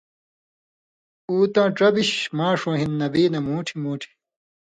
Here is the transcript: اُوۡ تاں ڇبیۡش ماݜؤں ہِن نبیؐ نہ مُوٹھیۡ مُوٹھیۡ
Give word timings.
اُوۡ 1.27 1.45
تاں 1.53 1.67
ڇبیۡش 1.77 2.11
ماݜؤں 2.37 2.77
ہِن 2.79 2.91
نبیؐ 3.01 3.27
نہ 3.33 3.39
مُوٹھیۡ 3.45 3.79
مُوٹھیۡ 3.83 4.13